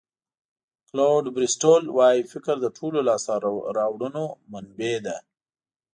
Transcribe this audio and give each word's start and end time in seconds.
کلوډ 0.87 1.23
بریسټول 1.35 1.83
وایي 1.97 2.21
فکر 2.31 2.55
د 2.61 2.67
ټولو 2.77 2.99
لاسته 3.07 3.33
راوړنو 3.77 4.25
منبع 4.51 4.95
ده. 5.05 5.17